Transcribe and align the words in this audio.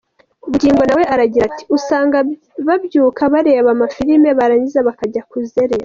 Bugingo 0.49 0.81
nawe 0.85 1.03
aragira 1.13 1.43
ati 1.49 1.63
’’Usanga 1.77 2.17
babyuka 2.67 3.21
bareba 3.33 3.69
amafilime, 3.75 4.29
barangiza 4.39 4.79
bakajya 4.87 5.21
kuzerera. 5.31 5.79